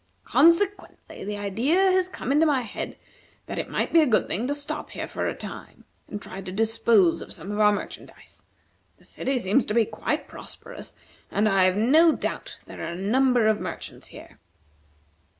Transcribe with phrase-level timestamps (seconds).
[0.25, 2.97] Consequently the idea has come into my head,
[3.45, 6.41] that it might be a good thing to stop here for a time, and try
[6.41, 8.41] to dispose of some of our merchandise.
[8.97, 10.95] The city seems to be quite prosperous,
[11.29, 14.39] and I have no doubt there are a number of merchants here."